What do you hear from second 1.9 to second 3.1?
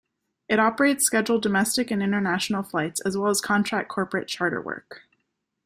and international flights,